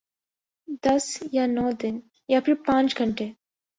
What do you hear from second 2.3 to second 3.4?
یا پھر پانچ گھنٹے؟